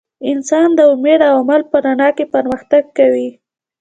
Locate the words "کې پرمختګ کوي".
2.17-3.27